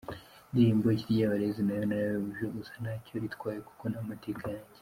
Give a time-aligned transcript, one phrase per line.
[0.49, 4.77] Indirimbo ikiryabarezi na yo narayumvise, gusa ntacyo intwaye kuko ni amateka yanjye.